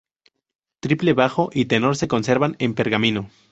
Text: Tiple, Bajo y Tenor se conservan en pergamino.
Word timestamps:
Tiple, 0.79 1.13
Bajo 1.13 1.51
y 1.53 1.65
Tenor 1.65 1.95
se 1.95 2.07
conservan 2.07 2.55
en 2.57 2.73
pergamino. 2.73 3.29